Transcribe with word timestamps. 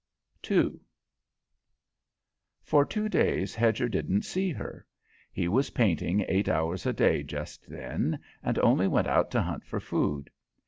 II 0.49 0.79
For 2.63 2.83
two 2.85 3.07
days 3.07 3.53
Hedger 3.53 3.87
didn't 3.87 4.23
see 4.23 4.49
her. 4.51 4.83
He 5.31 5.47
was 5.47 5.69
painting 5.69 6.25
eight 6.27 6.49
hours 6.49 6.87
a 6.87 6.93
day 6.93 7.21
just 7.21 7.69
then, 7.69 8.17
and 8.41 8.57
only 8.57 8.87
went 8.87 9.05
out 9.05 9.29
to 9.29 9.43
hunt 9.43 9.63
for 9.63 9.79
food. 9.79 10.31